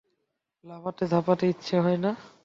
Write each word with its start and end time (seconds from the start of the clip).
লাফাতে 0.65 1.03
ঝাঁপাতে 1.07 1.45
ইচ্ছা 1.47 1.77
হয় 1.81 1.97
না। 1.97 2.11